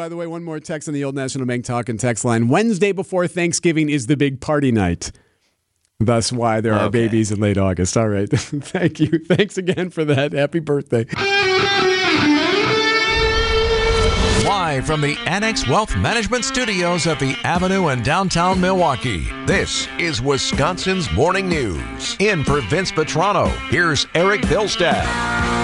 [0.00, 2.48] By the way, one more text on the Old National Bank Talk and text line.
[2.48, 5.12] Wednesday before Thanksgiving is the big party night.
[5.98, 7.04] Thus, why there are Okay.
[7.06, 7.98] babies in late August.
[7.98, 8.26] All right.
[8.30, 9.18] Thank you.
[9.26, 10.32] Thanks again for that.
[10.32, 11.04] Happy birthday.
[14.48, 20.22] Live from the Annex Wealth Management Studios at the Avenue in downtown Milwaukee, this is
[20.22, 22.16] Wisconsin's Morning News.
[22.20, 25.59] In for Vince Vitrano, here's Eric Bilstad.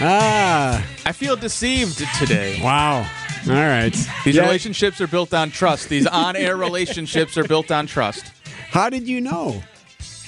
[0.00, 2.60] Ah, I feel deceived today.
[2.62, 2.98] wow.
[3.48, 3.92] All right.
[4.24, 4.42] These Yeah.
[4.42, 5.88] relationships are built on trust.
[5.88, 8.30] These on-air relationships are built on trust.
[8.70, 9.62] How did you know?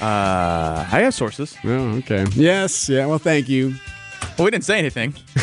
[0.00, 1.56] Uh, I have sources.
[1.64, 2.24] Oh, okay.
[2.34, 2.88] Yes.
[2.88, 3.06] Yeah.
[3.06, 3.74] Well, thank you.
[4.38, 5.14] Well, we didn't say anything.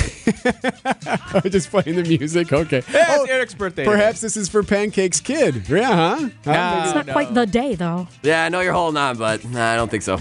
[1.05, 2.51] I was just playing the music.
[2.51, 2.81] Okay.
[2.91, 3.85] Yeah, Oh, it's Eric's birthday.
[3.85, 5.69] Perhaps this is for Pancake's kid.
[5.69, 6.29] Yeah, huh?
[6.45, 6.83] Nah.
[6.85, 7.13] It's not no.
[7.13, 8.07] quite the day, though.
[8.23, 10.19] Yeah, I know you're holding on, but nah, I don't think so.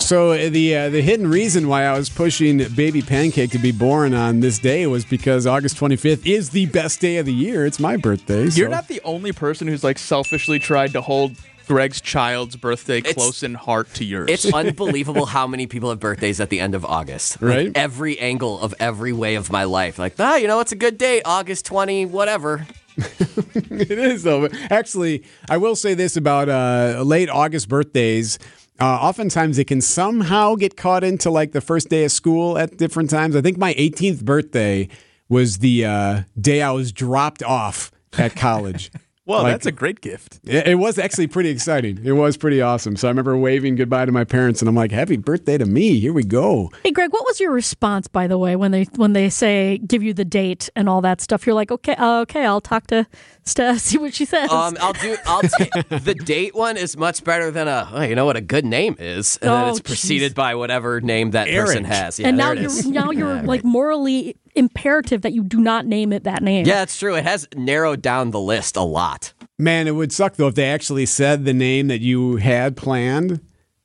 [0.00, 3.72] So uh, the uh, the hidden reason why I was pushing baby pancake to be
[3.72, 7.64] born on this day was because August 25th is the best day of the year.
[7.66, 8.48] It's my birthday.
[8.50, 12.98] so- You're not the only person who's like selfishly tried to hold Greg's child's birthday
[12.98, 14.30] It's- close in heart to yours.
[14.30, 17.42] It's unbelievable how many people have birthdays at the end of August.
[17.42, 17.72] Like, Right.
[17.74, 19.98] every angle of every way of my life.
[19.98, 22.66] Like, ah, you know, it's a good date, August 20, whatever.
[22.96, 24.48] it is though.
[24.70, 28.38] Actually, I will say this about uh, late August birthdays.
[28.80, 32.76] Uh, oftentimes, it can somehow get caught into like the first day of school at
[32.76, 33.34] different times.
[33.34, 34.88] I think my 18th birthday
[35.28, 38.90] was the uh, day I was dropped off at college.
[39.28, 40.40] well, like- that's a great gift.
[40.44, 42.00] It, it was actually pretty exciting.
[42.04, 42.96] It was pretty awesome.
[42.96, 46.00] So I remember waving goodbye to my parents, and I'm like, "Happy birthday to me!
[46.00, 49.12] Here we go." Hey, Greg, what was your response, by the way, when they when
[49.12, 51.46] they say give you the date and all that stuff?
[51.46, 53.06] You're like, okay, uh, okay, I'll talk to
[53.44, 54.50] Steph, see what she says.
[54.50, 55.16] Um, I'll do.
[55.26, 57.88] I'll t- the date one is much better than a.
[57.92, 60.36] Oh, you know what a good name is, and then Oh, it's preceded jeez.
[60.36, 62.18] by whatever name that person has.
[62.18, 66.24] Yeah, and now you're now you're like morally imperative that you do not name it
[66.24, 66.66] that name.
[66.66, 67.14] Yeah, it's true.
[67.14, 69.32] It has narrowed down the list a lot.
[69.58, 73.40] Man, it would suck though if they actually said the name that you had planned,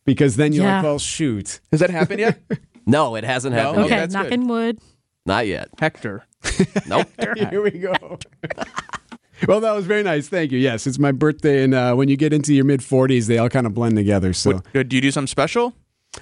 [0.06, 0.76] because then you're Yeah.
[0.78, 2.40] like, "Well, shoot." Has that happened yet?
[2.86, 3.62] No, it hasn't No?
[3.62, 3.86] happened.
[3.86, 4.00] Okay, yet.
[4.10, 4.78] that's knocking wood.
[5.26, 5.70] Not yet.
[5.80, 6.26] Hector.
[6.88, 7.08] Nope.
[7.50, 7.94] Here we go.
[9.48, 10.28] well, that was very nice.
[10.28, 10.60] Thank you.
[10.60, 13.48] Yes, it's my birthday, and uh, when you get into your mid 40s, they all
[13.50, 14.34] kind of blend together.
[14.34, 15.74] So, What, do you do something special?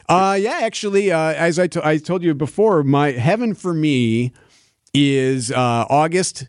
[0.07, 4.31] Uh, yeah, actually, uh, as I, to- I told you before, my heaven for me
[4.93, 6.47] is uh, August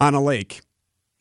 [0.00, 0.60] on a lake.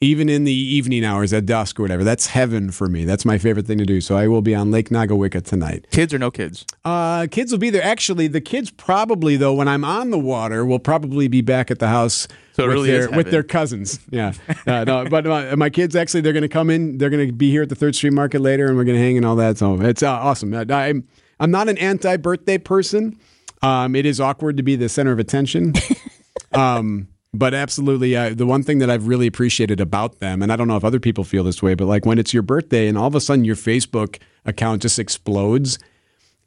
[0.02, 3.04] Even in the evening hours at dusk or whatever, that's heaven for me.
[3.04, 4.00] That's my favorite thing to do.
[4.00, 5.88] So I will be on Lake Nagawicka tonight.
[5.92, 6.66] Kids or no kids?
[6.86, 7.84] Uh, kids will be there.
[7.84, 11.80] Actually, the kids probably though, when I'm on the water, will probably be back at
[11.80, 14.00] the house So with, really their, with their cousins.
[14.10, 14.32] Yeah,
[14.66, 16.98] uh, no, but my, my kids actually they're going to come in.
[16.98, 19.04] They're going to be here at the Third Street Market later, and we're going to
[19.04, 19.58] hang and all that.
[19.58, 20.54] So it's uh, awesome.
[20.54, 21.10] I, I'm
[21.40, 23.18] I'm not an anti birthday person.
[23.62, 25.74] Um, it is awkward to be the center of attention.
[26.54, 30.56] um, but absolutely, uh, the one thing that I've really appreciated about them, and I
[30.56, 32.98] don't know if other people feel this way, but like when it's your birthday and
[32.98, 35.78] all of a sudden your Facebook account just explodes.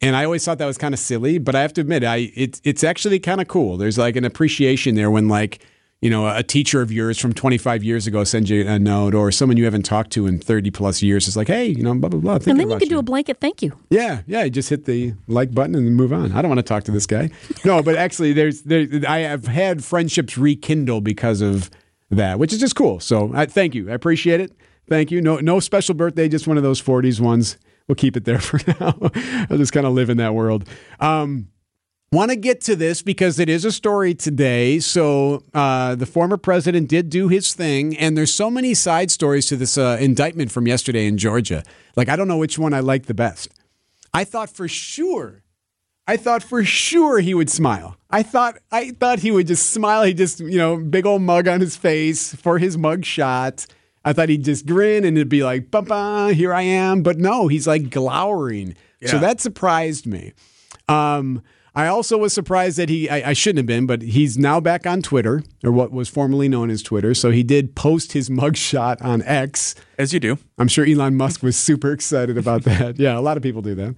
[0.00, 2.32] And I always thought that was kind of silly, but I have to admit, I
[2.34, 3.76] it's it's actually kind of cool.
[3.76, 5.64] There's like an appreciation there when like
[6.02, 9.32] you know a teacher of yours from 25 years ago sends you a note, or
[9.32, 12.10] someone you haven't talked to in 30 plus years is like, hey, you know, blah
[12.10, 12.34] blah blah.
[12.34, 13.72] and then you can do a blanket thank you.
[13.88, 14.42] yeah, yeah.
[14.42, 16.32] You just hit the like button and move on.
[16.32, 17.30] I don't want to talk to this guy.
[17.64, 18.86] No, but actually, there's there.
[19.08, 21.70] I have had friendships rekindle because of
[22.10, 23.00] that, which is just cool.
[23.00, 23.88] So, I, thank you.
[23.90, 24.52] I appreciate it.
[24.88, 25.22] Thank you.
[25.22, 26.28] No, no special birthday.
[26.28, 27.56] Just one of those '40s ones.
[27.86, 28.96] We'll keep it there for now.
[29.48, 30.68] I'll just kind of live in that world.
[30.98, 31.48] Um,
[32.12, 34.80] Want to get to this because it is a story today.
[34.80, 39.46] So uh, the former president did do his thing, and there's so many side stories
[39.46, 41.62] to this uh, indictment from yesterday in Georgia.
[41.96, 43.48] Like I don't know which one I like the best.
[44.12, 45.42] I thought for sure,
[46.06, 47.96] I thought for sure he would smile.
[48.10, 50.02] I thought I thought he would just smile.
[50.02, 53.64] He just you know big old mug on his face for his mug shot.
[54.04, 57.02] I thought he'd just grin and it'd be like, ba ba, here I am.
[57.02, 58.74] But no, he's like glowering.
[59.06, 60.34] So that surprised me.
[60.88, 61.42] Um,
[61.74, 64.86] I also was surprised that he, I, I shouldn't have been, but he's now back
[64.86, 67.14] on Twitter, or what was formerly known as Twitter.
[67.14, 69.74] So he did post his mugshot on X.
[69.98, 70.38] As you do.
[70.58, 72.98] I'm sure Elon Musk was super excited about that.
[72.98, 73.94] Yeah, a lot of people do that.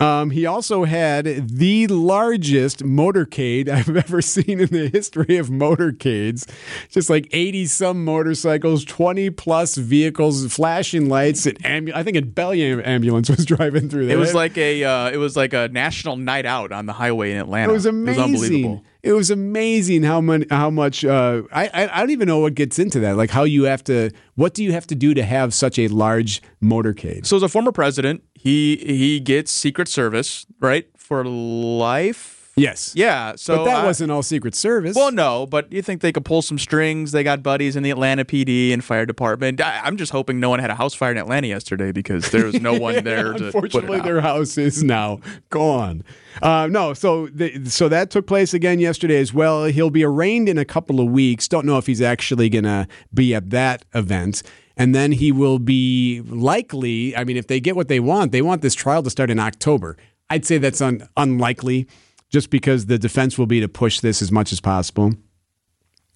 [0.00, 6.48] Um, he also had the largest motorcade I've ever seen in the history of motorcades.
[6.90, 11.46] Just like 80 some motorcycles, 20 plus vehicles, flashing lights.
[11.46, 14.16] An ambu- I think a Belly ambulance was driving through there.
[14.16, 17.32] It was like a uh, it was like a national night out on the highway
[17.32, 17.70] in Atlanta.
[17.70, 18.22] It was amazing.
[18.22, 18.84] unbelievable.
[19.08, 22.78] It was amazing how much how much uh, I I don't even know what gets
[22.78, 23.16] into that.
[23.16, 25.88] Like how you have to what do you have to do to have such a
[25.88, 27.24] large motorcade?
[27.24, 32.37] So as a former president, he he gets Secret Service right for life.
[32.58, 32.92] Yes.
[32.94, 34.94] Yeah, so but that I- wasn't all Secret Service.
[34.96, 37.12] Well, no, but you think they could pull some strings?
[37.12, 39.60] They got buddies in the Atlanta PD and fire department.
[39.60, 42.44] I, I'm just hoping no one had a house fire in Atlanta yesterday because there
[42.44, 43.32] was no one there.
[43.32, 45.20] to put it Unfortunately, their house is now
[45.50, 46.02] gone.
[46.42, 49.64] Uh, no, so the, so that took place again yesterday as well.
[49.64, 51.48] He'll be arraigned in a couple of weeks.
[51.48, 54.42] Don't know if he's actually going to be at that event.
[54.76, 57.16] And then he will be likely.
[57.16, 59.40] I mean, if they get what they want, they want this trial to start in
[59.40, 59.96] October.
[60.30, 61.88] I'd say that's un, unlikely,
[62.30, 65.12] just because the defense will be to push this as much as possible.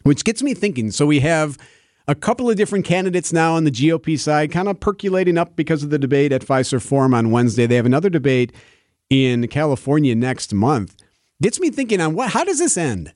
[0.02, 0.90] Which gets me thinking.
[0.90, 1.58] So we have
[2.08, 5.82] a couple of different candidates now on the GOP side, kind of percolating up because
[5.82, 7.66] of the debate at Fiserv Forum on Wednesday.
[7.66, 8.52] They have another debate
[9.08, 10.96] in California next month.
[11.40, 13.12] Gets me thinking on what how does this end?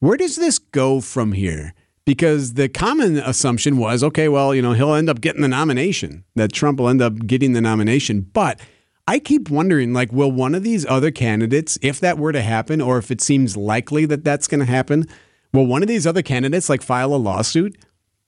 [0.00, 1.74] Where does this go from here?
[2.04, 6.24] Because the common assumption was, okay, well, you know, he'll end up getting the nomination,
[6.36, 8.20] that Trump will end up getting the nomination.
[8.20, 8.60] But
[9.06, 12.80] I keep wondering, like, will one of these other candidates, if that were to happen,
[12.80, 15.06] or if it seems likely that that's going to happen,
[15.52, 17.76] will one of these other candidates, like, file a lawsuit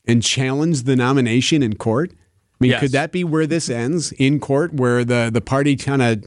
[0.07, 2.13] and challenge the nomination in court?
[2.13, 2.17] I
[2.61, 2.81] mean, Yes.
[2.81, 6.25] could that be where this ends in court, where the, the party kind of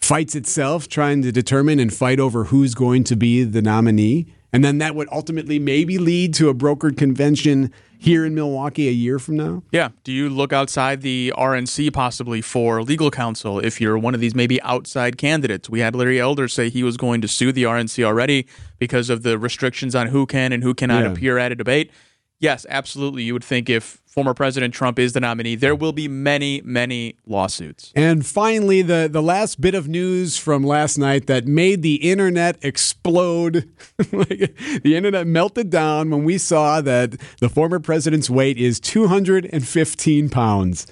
[0.00, 4.26] fights itself trying to determine and fight over who's going to be the nominee?
[4.52, 8.92] And then that would ultimately maybe lead to a brokered convention here in Milwaukee a
[8.92, 9.62] year from now?
[9.70, 9.90] Yeah.
[10.04, 14.34] Do you look outside the RNC possibly for legal counsel if you're one of these
[14.34, 15.68] maybe outside candidates?
[15.68, 18.46] We had Larry Elder say he was going to sue the RNC already
[18.78, 21.12] because of the restrictions on who can and who cannot Yeah.
[21.12, 21.90] appear at a debate.
[22.40, 23.22] Yes, absolutely.
[23.22, 27.16] You would think if former President Trump is the nominee, there will be many, many
[27.26, 27.92] lawsuits.
[27.94, 32.56] And finally, the, the last bit of news from last night that made the internet
[32.62, 33.68] explode.
[33.98, 40.86] the internet melted down when we saw that the former president's weight is 215 pounds,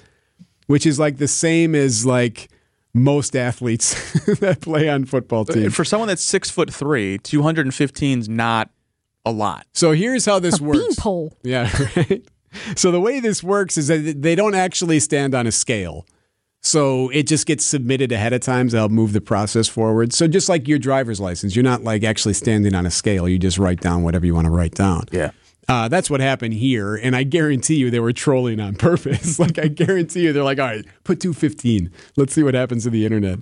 [0.67, 2.47] which is like the same as like
[2.93, 5.75] most athletes that play on football uh, teams.
[5.75, 8.69] For someone that's six foot three, 215 is not
[9.25, 9.65] a lot.
[9.73, 10.79] So here's how this works.
[10.79, 11.37] Beanpole.
[11.43, 12.23] Yeah, right.
[12.75, 16.05] So the way this works is that they don't actually stand on a scale.
[16.61, 20.11] So it just gets submitted ahead of time to help move the process forward.
[20.11, 23.29] So just like your driver's license, you're not like actually standing on a scale.
[23.29, 25.05] You just write down whatever you want to write down.
[25.11, 25.31] Yeah.
[25.69, 29.37] Uh, that's what happened here, and I guarantee you they were trolling on purpose.
[29.37, 31.91] like I guarantee you, they're like, "All right, put two fifteen.
[32.17, 33.37] Let's see what happens to the internet."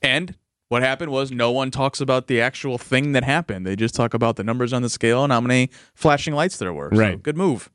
[0.00, 0.36] And
[0.72, 3.66] what happened was no one talks about the actual thing that happened.
[3.66, 6.72] They just talk about the numbers on the scale and how many flashing lights there
[6.72, 6.88] were.
[6.90, 7.22] So, Right.
[7.22, 7.70] good move.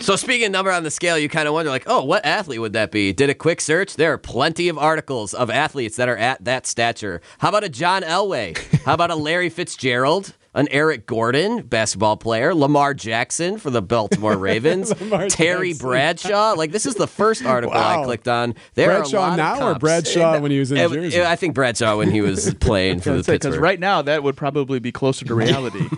[0.00, 2.60] So speaking of number on the scale, you kind of wonder, like, oh, what athlete
[2.60, 3.12] would that be?
[3.14, 3.96] Did a quick search.
[3.96, 7.22] There are plenty of articles of athletes that are at that stature.
[7.38, 8.56] How about a John Elway?
[8.84, 10.34] How about a Larry Fitzgerald?
[10.56, 14.92] An Eric Gordon, basketball player, Lamar Jackson for the Baltimore Ravens,
[15.28, 15.88] Terry Jackson.
[15.88, 16.52] Bradshaw.
[16.52, 18.54] Like this is the first article I clicked on.
[18.74, 19.80] There are a Bradshaw lot of now or comps.
[19.80, 21.16] Bradshaw when he was in It- Jersey?
[21.18, 23.60] it- I think Bradshaw when he was playing for the Because Pittsburgh.
[23.60, 25.88] right now that would probably be closer to reality.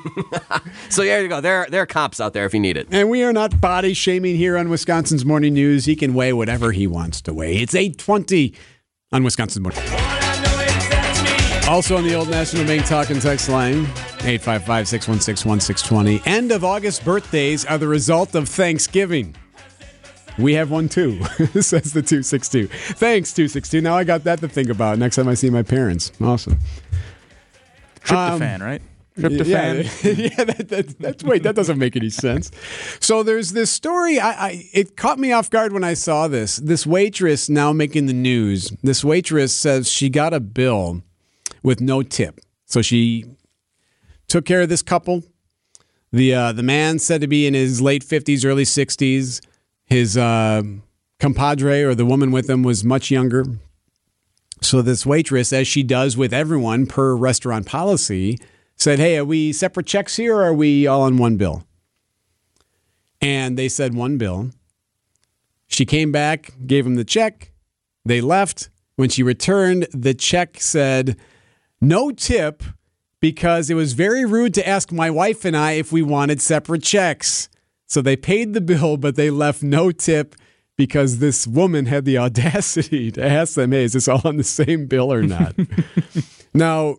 [0.88, 1.41] So there you go.
[1.43, 2.88] There, there are cops out there if you need it.
[2.91, 5.85] And we are not body shaming here on Wisconsin's Morning News.
[5.85, 7.56] He can weigh whatever he wants to weigh.
[7.58, 8.55] It's 820
[9.12, 9.82] on Wisconsin's Morning.
[11.69, 13.87] Also on the old National Bank talk and text line,
[14.18, 16.26] 855-616-1620.
[16.26, 19.34] End of August birthdays are the result of Thanksgiving.
[20.38, 21.22] We have one too,
[21.60, 22.66] says the 262.
[22.66, 23.80] Thanks, 262.
[23.80, 26.12] Now I got that to think about next time I see my parents.
[26.20, 26.58] Awesome.
[28.00, 28.82] Tryptophan, um, right?
[29.16, 30.04] Yeah, Tryptophan.
[30.38, 32.50] yeah that, that, that's wait, that doesn't make any sense.
[33.00, 34.20] So there's this story.
[34.20, 36.56] I, I it caught me off guard when I saw this.
[36.56, 38.72] This waitress now making the news.
[38.82, 41.02] This waitress says she got a bill
[41.62, 42.41] with no tip.
[42.67, 43.24] So she
[44.28, 45.22] took care of this couple.
[46.12, 49.40] The uh, the man said to be in his late fifties, early sixties.
[49.84, 50.62] His uh,
[51.18, 53.44] compadre or the woman with him was much younger.
[54.62, 58.38] So this waitress, as she does with everyone per restaurant policy,
[58.76, 61.64] said, "Hey, are we separate checks here, or are we all on one bill?"
[63.20, 64.50] And they said one bill.
[65.66, 67.52] She came back, gave him the check.
[68.04, 68.70] They left.
[68.94, 71.16] When she returned, the check said
[71.80, 72.62] no tip
[73.26, 76.84] because it was very rude to ask my wife and I if we wanted separate
[76.84, 77.48] checks.
[77.88, 80.36] So they paid the bill, but they left no tip
[80.76, 84.44] because this woman had the audacity to ask them, hey, is this all on the
[84.44, 85.56] same bill or not?
[86.54, 86.98] now,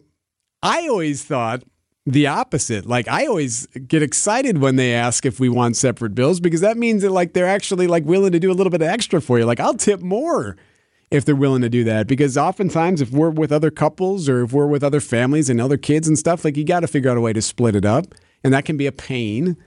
[0.62, 1.63] I always thought
[2.05, 2.86] the opposite.
[2.86, 6.75] Like I always get excited when they ask if we want separate bills because that
[6.75, 9.39] means that like they're actually like willing to do a little bit of extra for
[9.39, 9.46] you.
[9.46, 10.57] Like I'll tip more
[11.10, 14.52] if they're willing to do that because oftentimes if we're with other couples or if
[14.52, 17.18] we're with other families and other kids and stuff, like you got to figure out
[17.18, 19.58] a way to split it up, and that can be a pain.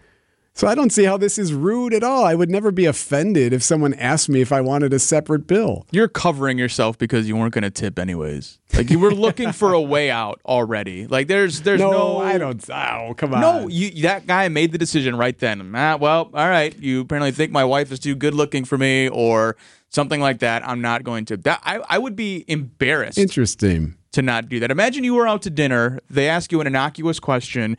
[0.53, 2.25] So I don't see how this is rude at all.
[2.25, 5.87] I would never be offended if someone asked me if I wanted a separate bill.
[5.91, 8.59] You're covering yourself because you weren't going to tip anyways.
[8.75, 11.07] Like you were looking for a way out already.
[11.07, 12.63] Like there's there's No, no, I don't.
[12.69, 13.41] Oh, come on.
[13.41, 15.73] No, you, that guy made the decision right then.
[15.75, 16.77] Ah, well, all right.
[16.79, 19.57] You apparently think my wife is too good looking for me, or
[19.89, 20.67] something like that.
[20.69, 21.37] I'm not going to.
[21.39, 23.97] That I, I would be embarrassed Interesting.
[24.13, 24.71] to not do that.
[24.71, 26.01] Imagine you were out to dinner.
[26.11, 27.77] They ask you an innocuous question,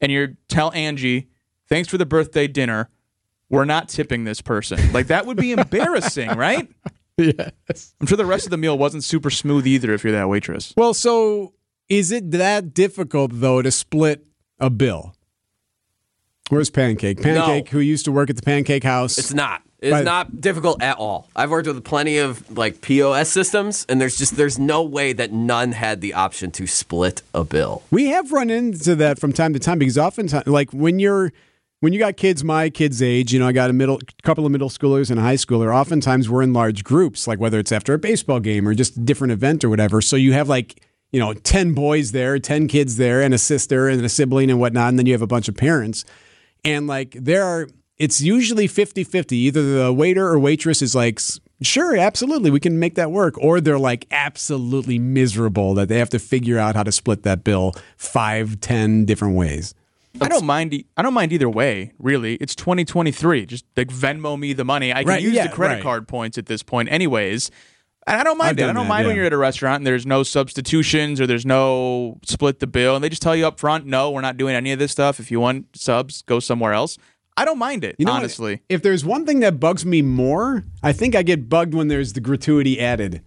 [0.00, 1.28] and you tell Angie,
[1.72, 2.88] "Thanks for the birthday dinner.
[3.48, 6.68] We're not tipping this person." Like that would be embarrassing, right?
[7.18, 7.94] Yes.
[8.00, 9.92] I'm sure the rest of the meal wasn't super smooth either.
[9.92, 11.52] If you're that waitress, Well, so
[11.88, 14.26] is it that difficult though to split
[14.58, 15.14] a bill?
[16.48, 17.22] Where's Pancake?
[17.22, 19.16] Pancake, who used to work at the Pancake House.
[19.18, 19.62] It's not.
[19.78, 20.04] It's Right.
[20.04, 21.28] not difficult at all.
[21.34, 25.32] I've worked with plenty of like POS systems, and there's just there's no way that
[25.32, 27.82] none had the option to split a bill.
[27.90, 31.32] We have run into that from time to time because oftentimes, like when you're
[31.82, 34.52] when you got kids my kids' age, you know, I got a middle couple of
[34.52, 35.74] middle schoolers and a high schooler.
[35.74, 39.00] Oftentimes, we're in large groups, like whether it's after a baseball game or just a
[39.00, 40.00] different event or whatever.
[40.00, 43.88] So you have like you know ten boys there, ten kids there, and a sister
[43.88, 46.04] and a sibling and whatnot, and then you have a bunch of parents,
[46.64, 47.68] and like there are.
[47.98, 49.32] It's usually 50-50.
[49.32, 51.20] Either the waiter or waitress is like,
[51.62, 53.38] sure, absolutely, we can make that work.
[53.38, 57.44] Or they're like absolutely miserable that they have to figure out how to split that
[57.44, 59.74] bill five, ten different ways.
[60.20, 60.74] I don't mind.
[60.74, 61.92] e- I don't mind either way.
[61.98, 63.46] Really, it's 2023.
[63.46, 64.92] Just like Venmo me the money.
[64.92, 65.82] I can Right, use yeah, the credit right.
[65.82, 67.50] card points at this point, anyways.
[68.06, 68.68] And I don't mind I've.
[68.70, 71.46] I don't that, mind when you're at a restaurant and there's no substitutions or there's
[71.46, 74.54] no split the bill, and they just tell you up front, no, we're not doing
[74.56, 75.20] any of this stuff.
[75.20, 76.98] If you want subs, go somewhere else.
[77.36, 77.96] I don't mind it.
[77.98, 78.18] You know what?
[78.18, 78.60] honestly.
[78.68, 82.12] if there's one thing that bugs me more, I think I get bugged when there's
[82.12, 83.22] the gratuity added.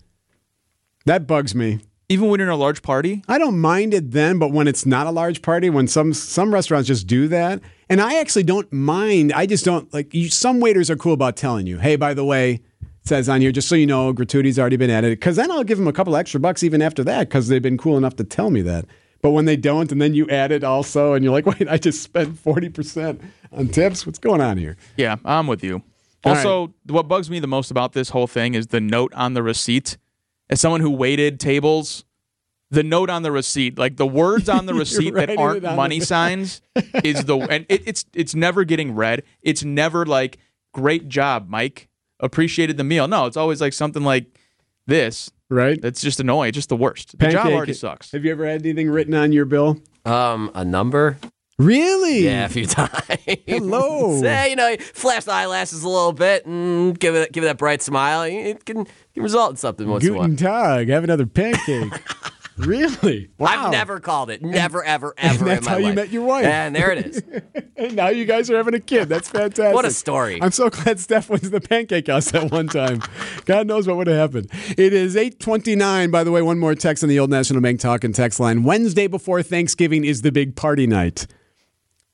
[1.06, 1.80] That bugs me.
[2.07, 4.85] Even when you're in a large party, I don't mind it then, but when it's
[4.85, 8.71] not a large party, when some some restaurants just do that, and I actually don't
[8.71, 9.33] mind.
[9.33, 10.13] I just don't like.
[10.13, 13.41] You, some waiters are cool about telling you, "Hey, by the way, it says on
[13.41, 15.93] here just so you know, gratuity's already been added." Because then I'll give them a
[15.93, 18.85] couple extra bucks even after that because they've been cool enough to tell me that.
[19.24, 21.77] But when they don't, and then you add it also, and you're like, "Wait, I
[21.77, 23.19] just spent forty percent
[23.51, 24.05] on tips.
[24.05, 25.81] What's going on here?" yeah, I'm with you.
[26.24, 29.33] All Also, what bugs me the most about this whole thing is the note on
[29.33, 29.97] the receipt.
[30.50, 32.06] As someone who waited tables,
[32.72, 36.06] the note on the receipt, like the words on the receipt that aren't money the-
[36.06, 36.62] signs,
[37.04, 39.24] is the and it, it's it's never getting read.
[39.42, 40.38] It's never like
[40.74, 41.90] "Great job, Mike.
[42.20, 44.25] Appreciated the meal." No, it's always like something like
[44.88, 45.32] this.
[45.50, 45.80] Right?
[45.82, 46.54] That's just annoying.
[46.54, 47.18] Just the worst.
[47.20, 48.12] The job already sucks.
[48.12, 49.80] Have you ever had anything written on your bill?
[50.06, 51.18] Um, a number?
[51.57, 52.25] Really?
[52.25, 52.91] Yeah, a few times.
[53.47, 54.19] Hello.
[54.21, 57.57] Say, you know, flash the eyelashes a little bit and give it give it that
[57.57, 58.24] bright smile.
[58.24, 60.35] It can, can result in something once in a while.
[60.35, 60.89] Tag.
[60.89, 61.93] Have another pancake.
[62.57, 63.29] really?
[63.38, 63.67] Wow.
[63.67, 64.41] I've never called it.
[64.41, 65.45] Never, ever, ever.
[65.45, 66.45] that's in my how you met your wife.
[66.45, 67.24] And there it is.
[67.77, 69.07] And now you guys are having a kid.
[69.07, 69.74] That's fantastic.
[69.74, 70.41] What a story.
[70.41, 73.01] I'm so glad Steph went to the pancake house that one time.
[73.45, 74.50] God knows what would have happened.
[74.77, 76.12] It is 829.
[76.12, 78.63] By the way, one more text on the old National Bank Talk and text line.
[78.63, 81.27] Wednesday before Thanksgiving is the big party night.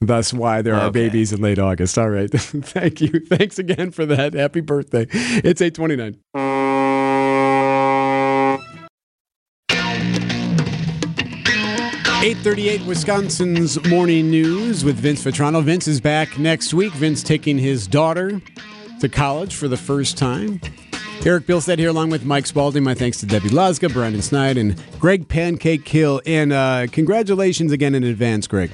[0.01, 1.97] Thus why there are babies in late August.
[1.97, 2.29] All right.
[2.31, 3.19] Thank you.
[3.27, 4.33] Thanks again for that.
[4.33, 5.05] Happy birthday.
[5.11, 6.17] It's 829.
[12.23, 15.63] Eight thirty-eight, Wisconsin's morning news with Vince Vitrano.
[15.63, 16.93] Vince is back next week.
[16.93, 18.39] Vince taking his daughter
[18.99, 20.61] to college for the first time.
[21.25, 22.83] Eric Bilstead here, along with Mike Spalding.
[22.83, 26.21] My thanks to Debbie Lazga, Brandon Snide, and Greg Pancake Hill.
[26.27, 28.69] And uh, congratulations again in advance, Greg.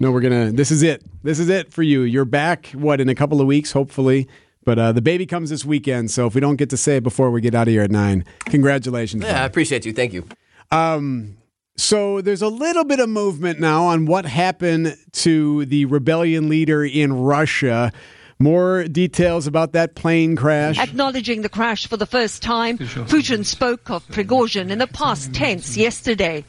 [0.00, 0.50] No, we're gonna.
[0.50, 1.04] This is it.
[1.22, 2.02] This is it for you.
[2.02, 2.68] You're back.
[2.68, 4.26] What in a couple of weeks, hopefully.
[4.64, 7.02] But uh, the baby comes this weekend, so if we don't get to say it
[7.02, 9.22] before we get out of here at nine, congratulations.
[9.24, 9.92] Yeah, I appreciate you.
[9.92, 10.26] Thank you.
[10.70, 11.36] Um,
[11.76, 16.84] So there's a little bit of movement now on what happened to the rebellion leader
[16.84, 17.90] in Russia.
[18.38, 20.78] More details about that plane crash.
[20.78, 25.76] Acknowledging the crash for the first time, Putin spoke of Prigozhin in the past tense
[25.76, 26.44] yesterday.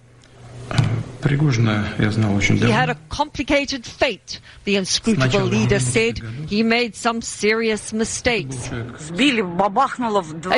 [1.21, 6.19] He had a complicated fate, the inscrutable leader said.
[6.47, 8.69] He made some serious mistakes.
[8.71, 8.75] A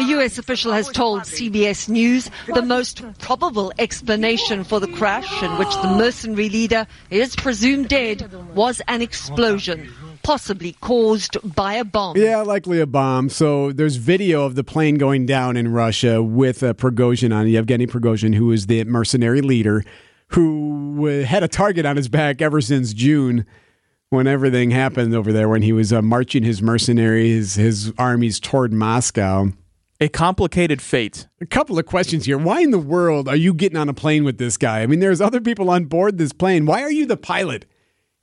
[0.01, 0.37] U.S.
[0.37, 5.95] official has told CBS News the most probable explanation for the crash, in which the
[5.97, 9.91] mercenary leader is presumed dead, was an explosion
[10.23, 12.17] possibly caused by a bomb.
[12.17, 13.29] Yeah, likely a bomb.
[13.29, 17.51] So there's video of the plane going down in Russia with a Prigozhin on it,
[17.51, 19.83] Yevgeny Prigozhin, who is the mercenary leader
[20.33, 23.45] who had a target on his back ever since June
[24.09, 28.71] when everything happened over there, when he was uh, marching his mercenaries, his armies toward
[28.71, 29.51] Moscow.
[29.99, 31.27] A complicated fate.
[31.41, 32.37] A couple of questions here.
[32.37, 34.81] Why in the world are you getting on a plane with this guy?
[34.81, 36.65] I mean, there's other people on board this plane.
[36.65, 37.65] Why are you the pilot?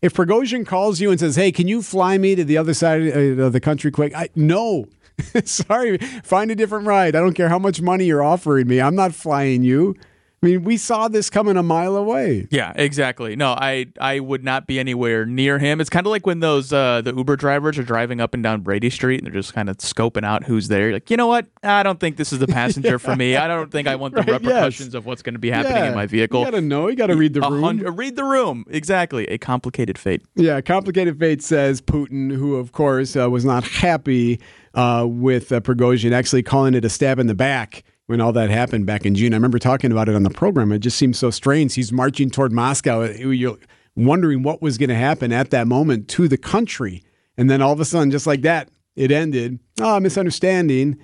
[0.02, 3.02] If Prigozhin calls you and says, "Hey, can you fly me to the other side
[3.02, 4.86] uh, of the country quick?" I no.
[5.44, 7.14] Sorry, find a different ride.
[7.14, 8.80] I don't care how much money you're offering me.
[8.80, 9.94] I'm not flying you.
[10.42, 12.48] I mean, we saw this coming a mile away.
[12.50, 13.36] Yeah, exactly.
[13.36, 15.82] No, I I would not be anywhere near him.
[15.82, 18.62] It's kind of like when those uh, the Uber drivers are driving up and down
[18.62, 20.84] Brady Street and they're just kind of scoping out who's there.
[20.84, 21.46] You're like, you know what?
[21.62, 23.36] I don't think this is the passenger for me.
[23.36, 24.40] I don't think I want the Right, yes.
[24.42, 26.40] repercussions of what's going to be happening in my vehicle.
[26.40, 26.88] You got to know.
[26.88, 27.78] You got to read the room.
[27.94, 28.64] read the room.
[28.70, 29.26] Exactly.
[29.26, 30.22] A complicated fate.
[30.36, 34.40] Yeah, complicated fate says Putin, who of course uh, was not happy
[34.72, 38.50] uh, with uh, Prigozhin, actually calling it a stab in the back when all that
[38.50, 39.32] happened back in June.
[39.32, 40.72] I remember talking about it on the program.
[40.72, 41.76] It just seems so strange.
[41.76, 43.04] He's marching toward Moscow.
[43.04, 43.56] You're
[43.94, 47.04] wondering what was going to happen at that moment to the country,
[47.36, 49.60] and then all of a sudden, just like that, it ended.
[49.80, 50.98] Oh, misunderstanding.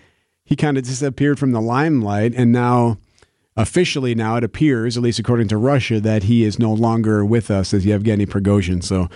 [0.45, 2.99] He kind of disappeared from the limelight, and now
[3.57, 7.53] officially now it appears, at least according to Russia, that he is no longer with
[7.53, 8.83] us as Yevgeny Prigozhin.
[8.83, 9.09] So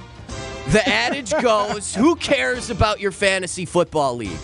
[0.69, 4.39] The adage goes, who cares about your fantasy football league?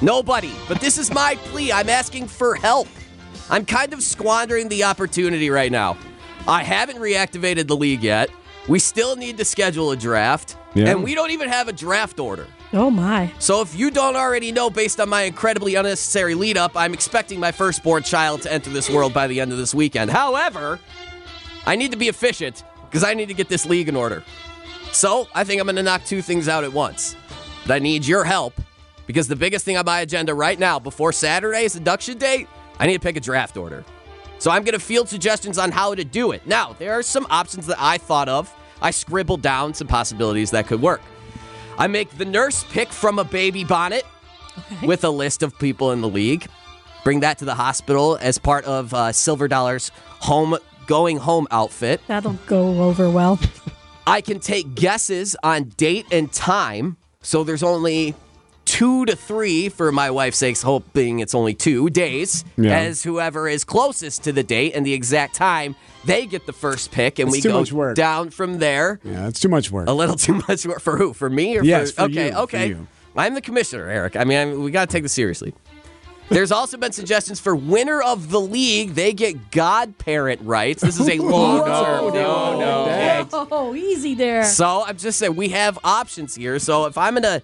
[0.00, 0.52] Nobody.
[0.66, 1.72] But this is my plea.
[1.72, 2.88] I'm asking for help.
[3.50, 5.98] I'm kind of squandering the opportunity right now.
[6.48, 8.30] I haven't reactivated the league yet.
[8.68, 10.56] We still need to schedule a draft.
[10.74, 10.88] Yeah.
[10.88, 12.46] And we don't even have a draft order.
[12.74, 13.32] Oh my.
[13.38, 17.38] So if you don't already know, based on my incredibly unnecessary lead up, I'm expecting
[17.38, 20.10] my firstborn child to enter this world by the end of this weekend.
[20.10, 20.80] However,
[21.66, 24.24] I need to be efficient because I need to get this league in order.
[24.90, 27.14] So I think I'm going to knock two things out at once.
[27.64, 28.54] But I need your help
[29.06, 32.48] because the biggest thing on my agenda right now, before Saturday's induction date,
[32.80, 33.84] I need to pick a draft order.
[34.40, 36.44] So I'm going to field suggestions on how to do it.
[36.44, 38.52] Now, there are some options that I thought of.
[38.82, 41.00] I scribbled down some possibilities that could work.
[41.76, 44.04] I make the nurse pick from a baby bonnet
[44.82, 46.46] with a list of people in the league.
[47.02, 50.56] Bring that to the hospital as part of uh, Silver Dollar's home
[50.86, 52.00] going home outfit.
[52.06, 53.38] That'll go over well.
[54.06, 56.96] I can take guesses on date and time.
[57.22, 58.14] So there's only
[58.74, 62.76] two to three, for my wife's sakes, hoping it's only two days, Yeah.
[62.76, 66.90] as whoever is closest to the date and the exact time, they get the first
[66.90, 67.94] pick, and It's we too go much work.
[67.94, 68.98] down from there.
[69.04, 69.88] Yeah, it's too much work.
[69.88, 71.12] A little too much work for who?
[71.12, 72.66] For me or Yes, for, for okay, you, for okay.
[72.68, 72.86] you.
[73.16, 74.16] I'm the commissioner, Eric.
[74.16, 75.54] I mean, I we got to take this seriously.
[76.30, 78.94] There's also been suggestions for winner of the league.
[78.94, 80.82] They get godparent rights.
[80.82, 82.12] This is a long term.
[82.14, 83.48] No, No, no.
[83.52, 84.42] Oh, easy there.
[84.44, 86.58] So I'm just saying we have options here.
[86.58, 87.42] So if I'm gonna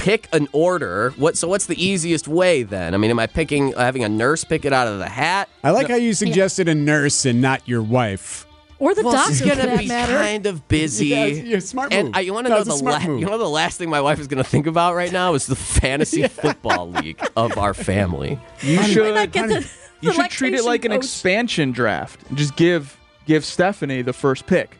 [0.00, 1.36] pick an order, what?
[1.36, 2.94] So what's the easiest way then?
[2.94, 5.48] I mean, am I picking having a nurse pick it out of the hat?
[5.62, 8.46] I like how you suggested a nurse and not your wife.
[8.78, 10.16] Or the Well, doctor, she's gonna that be matter.
[10.16, 11.06] kind of busy.
[11.10, 12.00] Yeah, it's- yeah, smart move.
[12.06, 13.20] And I, you want to know the la- move.
[13.20, 15.46] you know the last thing my wife is going to think about right now is
[15.46, 18.38] the fantasy football league of our family.
[18.62, 21.72] You Why should not get the, you the should treat it lactation like an expansion
[21.72, 22.20] draft.
[22.34, 24.78] Just give give Stephanie the first pick.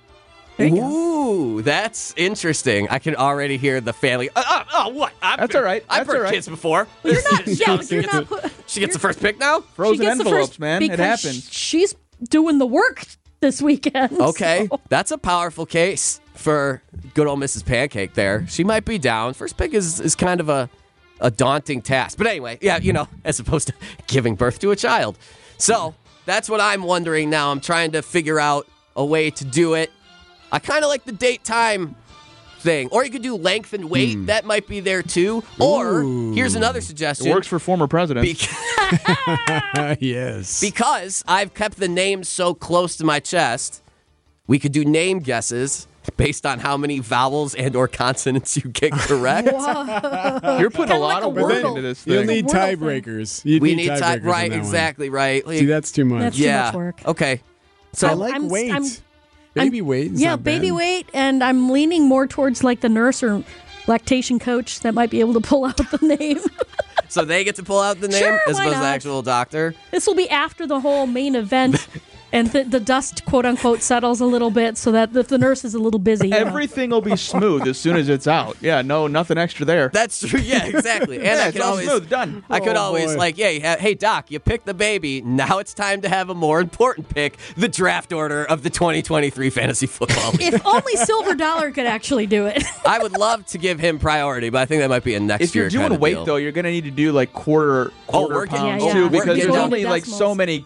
[0.60, 0.90] There you go.
[1.30, 2.88] Ooh, that's interesting.
[2.90, 4.28] I can already hear the family.
[4.34, 5.12] Uh, uh, oh, what?
[5.22, 5.84] I'm That's all right.
[5.88, 6.34] I've That's heard all right.
[6.34, 6.86] kids before.
[7.02, 9.60] You're not, is- yeah, you're not put, She gets the first pick now?
[9.60, 10.82] Frozen envelopes, man.
[10.82, 11.50] It because happens.
[11.52, 11.94] She's
[12.28, 13.04] doing the work
[13.40, 14.12] this weekend.
[14.20, 16.82] Okay, so- that's a powerful case for
[17.14, 17.64] good old Mrs.
[17.64, 18.46] Pancake there.
[18.48, 19.34] She might be down.
[19.34, 20.68] First pick is, is kind of a,
[21.20, 22.18] a daunting task.
[22.18, 23.74] But anyway, yeah, you know, as opposed to
[24.06, 25.18] giving birth to a child.
[25.58, 25.94] So
[26.26, 27.50] that's what I'm wondering now.
[27.50, 29.90] I'm trying to figure out a way to do it.
[30.52, 31.94] I kind of like the date time
[32.60, 32.88] thing.
[32.92, 34.14] Or you could do length and weight.
[34.14, 34.26] Hmm.
[34.26, 35.42] That might be there too.
[35.58, 36.02] Or
[36.34, 37.28] here's another suggestion.
[37.28, 38.46] It works for former presidents.
[38.46, 40.60] Bec- yes.
[40.60, 43.82] because I've kept the names so close to my chest,
[44.46, 45.86] we could do name guesses
[46.16, 49.46] based on how many vowels and or consonants you get correct.
[49.48, 52.14] You're putting Kinda a lot like of work into this thing.
[52.14, 52.78] You'll need Wordle thing.
[52.78, 53.44] tiebreakers.
[53.44, 54.50] You we need need tiebreakers time, right?
[54.50, 54.66] that one.
[54.66, 55.46] Exactly, right.
[55.46, 56.20] See, that's too much.
[56.20, 56.64] That's too yeah.
[56.66, 57.00] much work.
[57.06, 57.42] Okay.
[57.92, 58.72] So I like I'm- weight.
[58.72, 58.86] I'm-
[59.54, 60.12] baby weight.
[60.12, 60.76] yeah, baby bad.
[60.76, 63.42] weight, and I'm leaning more towards like the nurse or
[63.86, 66.38] lactation coach that might be able to pull out the name.
[67.08, 69.22] so they get to pull out the name Sure, as why opposed to the actual
[69.22, 69.74] doctor.
[69.90, 71.86] this will be after the whole main event.
[72.32, 75.64] And the, the dust, quote unquote, settles a little bit, so that if the nurse
[75.64, 76.36] is a little busy, you know.
[76.38, 78.56] Everything will be smooth as soon as it's out.
[78.60, 79.88] Yeah, no, nothing extra there.
[79.92, 80.38] That's true.
[80.40, 81.16] Yeah, exactly.
[81.16, 82.08] And yeah, I it's could always smooth.
[82.08, 82.44] Done.
[82.48, 83.18] I could Oh, always boy.
[83.18, 85.22] like, yeah, ha- hey doc, you picked the baby.
[85.22, 89.50] Now it's time to have a more important pick, the draft order of the 2023
[89.50, 90.54] fantasy football league.
[90.54, 92.62] if only Silver Dollar could actually do it.
[92.86, 95.42] I would love to give him priority, but I think that might be a next
[95.44, 96.24] If you're year doing weight deal.
[96.24, 98.92] though, you're gonna need to do like quarter Oh, quarter we're pounds Yeah, yeah.
[98.94, 100.64] too, because there's only to like so many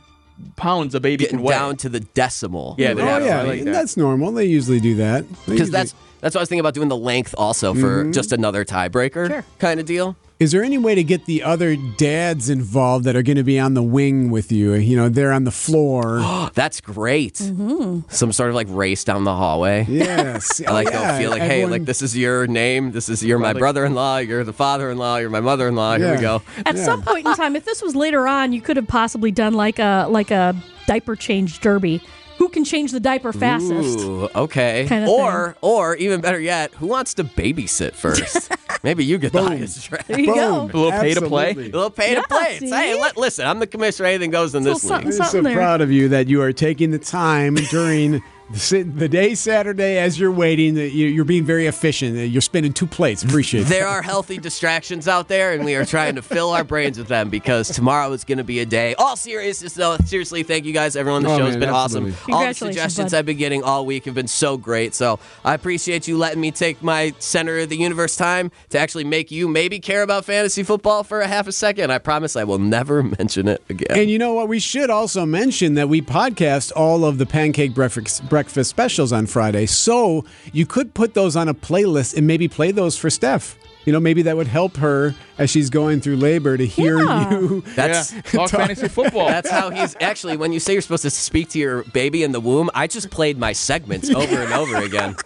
[0.56, 1.54] pounds a baby getting can weigh.
[1.54, 2.74] down to the decimal.
[2.78, 3.72] Yeah, Oh Yeah, yeah, I like and that.
[3.72, 4.32] that's normal.
[4.32, 6.88] They usually do that They because usually- that's that's what I was thinking about doing
[6.88, 8.12] the length also for Mm-hmm.
[8.12, 9.44] just another tiebreaker Sure.
[9.58, 10.16] kind of deal.
[10.40, 13.58] Is there any way to get the other dads involved that are going to be
[13.58, 14.72] on the wing with you?
[14.74, 16.18] You know, they're on the floor.
[16.54, 17.34] That's great.
[17.34, 18.00] Mm-hmm.
[18.10, 19.86] Some sort of like race down the hallway.
[19.88, 21.12] yes, I like oh, yeah.
[21.12, 22.90] they'll feel like, hey, like this is your name.
[22.90, 24.18] This is you're my brother-in-law.
[24.18, 25.18] You're the father-in-law.
[25.18, 25.98] You're my mother-in-law.
[25.98, 26.14] Here Yeah.
[26.16, 26.42] we go.
[26.66, 29.54] At some point in time, if this was later on, you could have possibly done
[29.54, 32.02] like a like a diaper change derby.
[32.38, 34.00] Who can change the diaper fastest?
[34.00, 34.86] Ooh, okay.
[34.88, 38.50] Kinda or or even better yet, who wants to babysit first?
[38.84, 40.08] Maybe you get the highest draft.
[40.08, 40.68] There you go.
[40.68, 40.70] Boom.
[40.70, 41.48] A little pay to play?
[41.48, 41.70] Absolutely.
[41.72, 42.58] A little pay to play.
[42.58, 42.68] See?
[42.68, 44.08] hey, let, listen, I'm the commissioner.
[44.10, 45.20] Anything goes in Little this something, league.
[45.22, 45.54] I'm so there.
[45.54, 48.22] proud of you that you are taking the time during
[48.54, 50.76] the, day Saturday as you're waiting.
[50.76, 52.16] You- you're being very efficient.
[52.30, 53.22] You're spinning two plates.
[53.22, 53.66] Appreciate it.
[53.66, 57.08] There are healthy distractions out there, and we are trying to fill our brains with
[57.08, 58.94] them because tomorrow is going to be a day.
[58.94, 60.94] All seriousness, though, seriously, thank you guys.
[60.96, 62.12] Everyone, the Oh, show's man, been absolutely.
[62.12, 62.34] awesome.
[62.34, 63.18] All the suggestions bud.
[63.18, 64.94] I've been getting all week have been so great.
[64.94, 69.04] So I appreciate you letting me take my center of the universe time to actually
[69.04, 71.90] make you maybe care about fantasy football for a half a second.
[71.90, 73.98] I promise I will never mention it again.
[73.98, 74.48] And you know what?
[74.48, 79.26] We should also mention that we podcast all of the pancake breakfast breakfast specials on
[79.26, 79.66] Friday.
[79.66, 83.56] So you could put those on a playlist and maybe play those for Steph.
[83.84, 87.30] You know, maybe that would help her as she's going through labor to hear Yeah.
[87.32, 87.62] you.
[87.74, 89.28] That's yeah, talk fantasy football.
[89.28, 90.36] That's how he's actually.
[90.36, 93.10] When you say you're supposed to speak to your baby in the womb, I just
[93.10, 95.16] played my segments over and over again.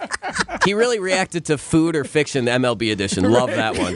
[0.65, 3.31] He really reacted to food or fiction, the MLB edition.
[3.31, 3.95] Love that one.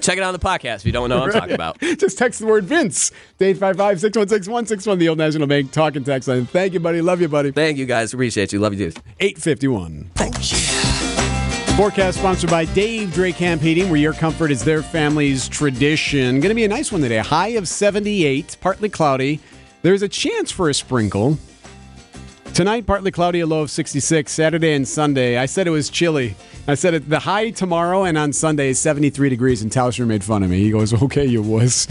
[0.00, 1.78] Check it out on the podcast if you don't know what I'm talking about.
[1.80, 6.28] Just text the word Vince to 855 616 161, the old National Bank talking text
[6.28, 6.46] line.
[6.46, 7.00] Thank you, buddy.
[7.00, 7.52] Love you, buddy.
[7.52, 8.12] Thank you guys.
[8.12, 8.58] Appreciate you.
[8.58, 8.96] Love you, dude.
[9.20, 10.10] 851.
[11.80, 16.38] Forecast sponsored by Dave Drake Camp Heating, where your comfort is their family's tradition.
[16.38, 17.16] Going to be a nice one today.
[17.16, 19.40] High of 78, partly cloudy.
[19.80, 21.38] There's a chance for a sprinkle.
[22.52, 24.30] Tonight, partly cloudy, a low of 66.
[24.30, 26.36] Saturday and Sunday, I said it was chilly.
[26.68, 30.22] I said it, the high tomorrow and on Sunday is 73 degrees, and Tauscher made
[30.22, 30.58] fun of me.
[30.58, 31.88] He goes, okay, you was.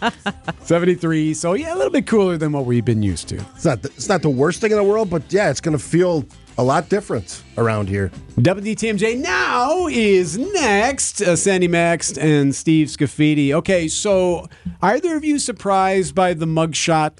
[0.60, 3.36] 73, so yeah, a little bit cooler than what we've been used to.
[3.54, 5.74] It's not the, it's not the worst thing in the world, but yeah, it's going
[5.74, 6.26] to feel
[6.58, 8.10] a lot different around here.
[8.36, 11.20] WTMJ now is next.
[11.20, 13.52] Uh, Sandy Max and Steve Scaffidi.
[13.52, 14.46] Okay, so
[14.82, 17.18] either of you surprised by the mugshot?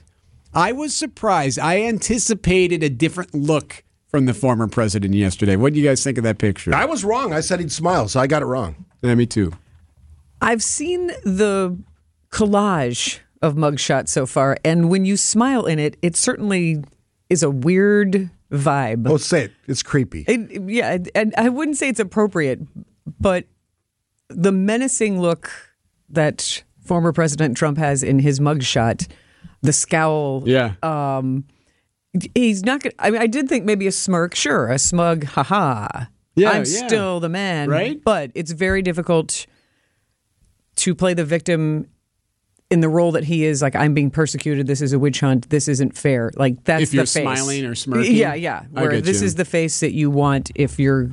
[0.54, 1.58] I was surprised.
[1.58, 5.56] I anticipated a different look from the former president yesterday.
[5.56, 6.74] What do you guys think of that picture?
[6.74, 7.32] I was wrong.
[7.32, 8.86] I said he'd smile, so I got it wrong.
[9.02, 9.52] Yeah, me too.
[10.40, 11.76] I've seen the
[12.30, 16.82] collage of mugshot so far, and when you smile in it, it certainly
[17.28, 19.08] is a weird vibe.
[19.08, 19.52] Oh, say it.
[19.66, 20.24] It's creepy.
[20.26, 22.60] It, yeah, and I wouldn't say it's appropriate,
[23.20, 23.44] but
[24.28, 25.50] the menacing look
[26.08, 29.08] that former President Trump has in his mugshot,
[29.62, 30.42] the scowl.
[30.46, 30.74] Yeah.
[30.82, 31.44] Um,
[32.34, 32.92] he's not going.
[32.92, 34.34] to I mean, I did think maybe a smirk.
[34.34, 36.06] Sure, a smug, haha.
[36.34, 36.86] Yeah, I'm yeah.
[36.86, 37.68] still the man.
[37.70, 38.02] Right?
[38.02, 39.46] But it's very difficult
[40.76, 41.88] to play the victim
[42.70, 43.62] in the role that he is.
[43.62, 44.66] Like I'm being persecuted.
[44.66, 45.48] This is a witch hunt.
[45.50, 46.32] This isn't fair.
[46.36, 47.22] Like that's If you're the face.
[47.22, 48.14] smiling or smirking?
[48.16, 48.64] Yeah, yeah.
[48.74, 49.26] I Where get this you.
[49.26, 51.10] is the face that you want if you're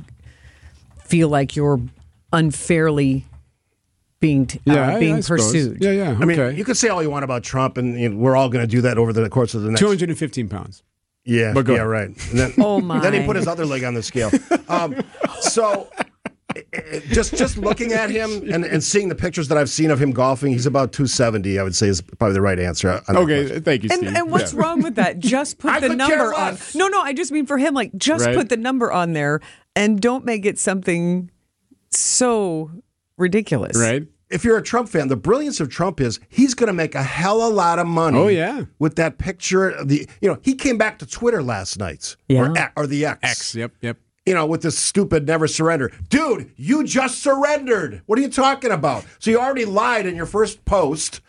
[1.04, 1.80] feel like you're
[2.32, 3.24] unfairly
[4.20, 5.46] being t- Yeah, uh, I- being I suppose.
[5.52, 5.82] pursued.
[5.82, 6.18] Yeah, yeah.
[6.20, 8.48] I mean, you could say all you want about Trump, and you know, we're all
[8.48, 9.80] going to do that over the course of the next.
[9.80, 10.82] 215 pounds.
[11.26, 12.08] Yeah, But go yeah, right.
[12.08, 13.00] And then, Oh, my.
[13.00, 14.30] Then he put his other leg on the scale.
[14.68, 14.94] Um,
[15.40, 15.88] so,
[17.10, 20.12] just just looking at him and, and seeing the pictures that I've seen of him
[20.12, 21.58] golfing, he's about 270.
[21.58, 22.90] I would say is probably the right answer.
[22.90, 24.16] on that Okay, thank you, And, Steve.
[24.16, 24.60] and what's Yeah.
[24.60, 25.18] wrong with that?
[25.18, 26.58] Just put I the number on.
[26.74, 28.36] No, no, I just mean for him, like just Right.
[28.36, 29.40] put the number on there
[29.76, 31.30] and don't make it something
[31.90, 32.70] so
[33.16, 33.76] ridiculous.
[33.78, 34.06] Right?
[34.30, 37.02] If you're a Trump fan, the brilliance of Trump is he's going to make a
[37.02, 38.18] hell of a lot of money.
[38.18, 38.62] Oh, yeah.
[38.78, 39.68] with that picture.
[39.68, 42.16] Of the you know he came back to Twitter last night.
[42.28, 42.70] Yeah.
[42.76, 43.18] or, or the X.
[43.22, 43.54] X.
[43.54, 43.98] Yep, yep.
[44.26, 45.92] You know, with this stupid never surrender.
[46.08, 48.02] Dude, you just surrendered.
[48.06, 49.04] What are you talking about?
[49.18, 51.20] So you already lied in your first post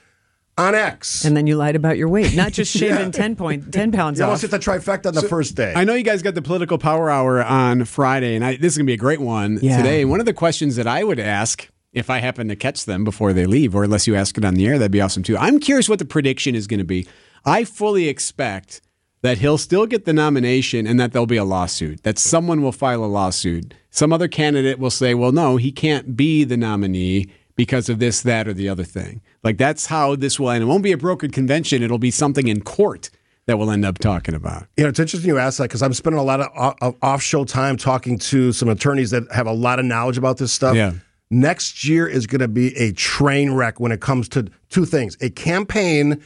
[0.57, 1.25] on X.
[1.25, 4.23] And then you lied about your weight, not just shaving 10 point 10 pounds you
[4.23, 4.29] off.
[4.29, 5.73] almost hit the trifecta on the first day.
[5.75, 8.77] I know you guys got the political power hour on Friday, and I, this is
[8.77, 9.75] going to be a great one Yeah.
[9.77, 10.05] today.
[10.05, 13.33] One of the questions that I would ask, if I happen to catch them before
[13.33, 15.37] they leave, or unless you ask it on the air, that'd be awesome too.
[15.37, 17.05] I'm curious what the prediction is going to be.
[17.45, 18.79] I fully expect
[19.25, 22.71] that he'll still get the nomination and that there'll be a lawsuit, that someone will
[22.71, 23.73] file a lawsuit.
[23.89, 28.21] Some other candidate will say, well, no, he can't be the nominee because of this,
[28.21, 29.21] that, or the other thing.
[29.43, 30.63] Like that's how this will end.
[30.63, 33.09] It won't be a brokered convention, it'll be something in court
[33.47, 34.67] that we'll end up talking about.
[34.77, 36.95] You know, it's interesting you ask that because I'm spending a lot of, uh, of
[37.01, 40.75] off-show time talking to some attorneys that have a lot of knowledge about this stuff.
[40.75, 40.93] Yeah.
[41.31, 45.17] Next year is going to be a train wreck when it comes to two things:
[45.19, 46.23] a campaign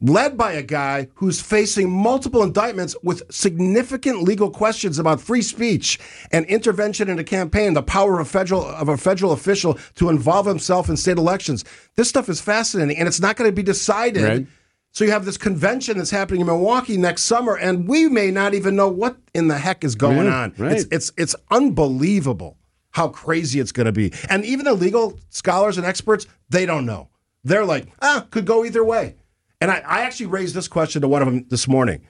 [0.00, 5.98] led by a guy who's facing multiple indictments with significant legal questions about free speech
[6.32, 10.08] and intervention in a campaign, the power of a federal of a federal official to
[10.08, 11.64] involve himself in state elections.
[11.96, 14.22] This stuff is fascinating, and it's not going to be decided.
[14.22, 14.46] Right.
[14.92, 18.54] So you have this convention that's happening in Milwaukee next summer, and we may not
[18.54, 20.54] even know what in the heck is going Yeah, on.
[20.58, 20.72] right.
[20.72, 22.56] It's it's it's unbelievable
[22.92, 24.12] how crazy it's going to be.
[24.28, 27.08] And even the legal scholars and experts, they don't know.
[27.44, 29.14] They're like, ah, could go either way.
[29.60, 32.02] And I, I actually raised this question to one of them this morning.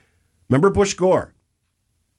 [0.49, 1.35] Remember Bush Gore?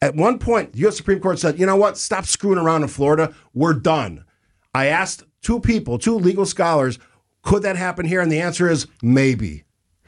[0.01, 0.97] At one point, the U.S.
[0.97, 1.97] Supreme Court said, you know what?
[1.97, 3.33] Stop screwing around in Florida.
[3.53, 4.25] We're done.
[4.73, 6.97] I asked two people, two legal scholars,
[7.43, 8.21] could that happen here?
[8.21, 9.63] And the answer is maybe.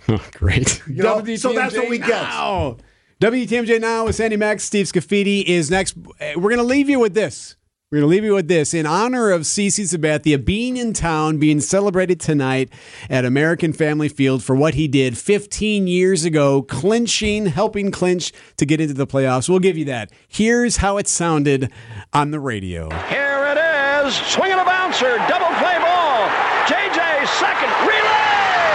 [0.34, 0.82] Great.
[0.88, 2.10] You know, so that's what we get.
[2.10, 2.78] now.
[3.22, 4.64] WTMJ now with Sandy Max.
[4.64, 5.96] Steve Scaffidi is next.
[5.98, 7.56] We're going to leave you with this.
[7.94, 8.74] We're going to leave you with this.
[8.74, 12.74] In honor of CC Sabathia being in town, being celebrated tonight
[13.08, 18.66] at American Family Field for what he did 15 years ago, clinching, helping clinch to
[18.66, 19.48] get into the playoffs.
[19.48, 20.12] We'll give you that.
[20.28, 21.72] Here's how it sounded
[22.14, 22.90] on the radio.
[23.10, 23.60] Here it
[24.08, 24.16] is.
[24.16, 25.16] Swinging a bouncer.
[25.28, 26.28] Double play ball.
[26.66, 27.70] JJ second.
[27.86, 28.74] Relay.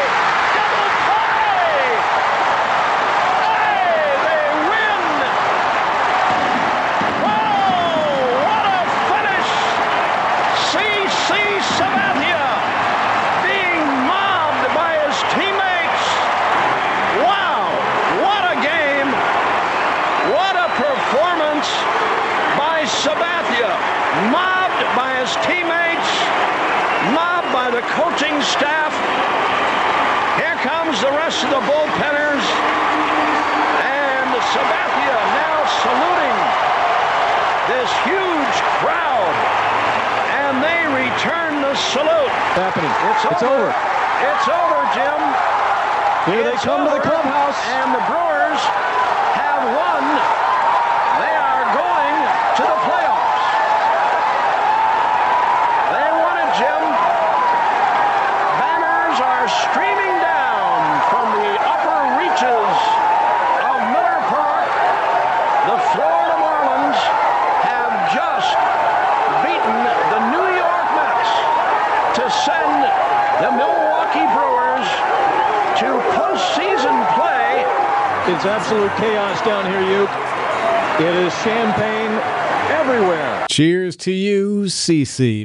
[0.54, 1.74] Double play.
[3.50, 5.02] Hey, they win.
[7.26, 9.50] Oh, what a finish.
[10.68, 11.28] CC
[11.76, 12.46] Sabathia
[13.44, 16.04] being mobbed by his teammates.
[17.24, 17.68] Wow,
[18.24, 19.10] what a game.
[20.32, 21.68] What a performance
[22.56, 23.72] by Sabathia.
[24.32, 26.10] Mobbed by his teammates,
[27.14, 28.90] mobbed by the coaching staff.
[30.40, 32.44] Here comes the rest of the bullpenners.
[33.78, 36.38] And Sabathia now saluting
[37.70, 39.34] this huge crowd.
[40.34, 42.32] And they return the salute.
[42.58, 42.90] Happening.
[43.14, 43.70] It's, It's over.
[43.70, 43.70] over.
[43.70, 45.20] It's over, Jim.
[46.26, 47.58] Here they It's come to the clubhouse.
[47.70, 48.62] And the Brewers
[49.38, 50.02] have won.
[51.22, 52.16] They are going
[52.58, 53.46] to the playoffs.
[55.94, 56.82] They won it, Jim.
[58.58, 60.82] Banners are streaming down
[61.14, 62.74] from the upper reaches
[63.70, 64.68] of Miller Park.
[65.70, 66.98] The Florida Marlins
[67.70, 68.50] have just
[69.46, 69.78] beaten
[70.10, 71.30] the New York Mets
[72.18, 72.82] to send
[73.40, 74.88] the Milwaukee Brewers
[75.78, 77.62] to postseason play.
[78.38, 80.08] It's absolute chaos down here, Uke.
[81.00, 82.12] It is champagne
[82.70, 83.48] everywhere.
[83.50, 85.44] Cheers to you, CC.